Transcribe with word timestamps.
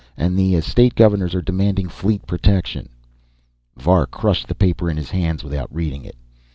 And 0.17 0.35
the 0.35 0.55
Estate 0.55 0.95
Governors 0.95 1.35
are 1.35 1.43
demanding 1.43 1.87
fleet 1.87 2.25
protection." 2.25 2.89
Var 3.77 4.07
crushed 4.07 4.47
the 4.47 4.55
paper 4.55 4.89
in 4.89 4.97
his 4.97 5.11
hands 5.11 5.43
without 5.43 5.71
reading 5.71 6.05
it. 6.05 6.15